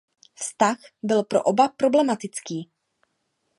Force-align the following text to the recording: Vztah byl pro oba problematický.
Vztah 0.33 0.77
byl 1.03 1.23
pro 1.23 1.43
oba 1.43 1.67
problematický. 1.67 2.71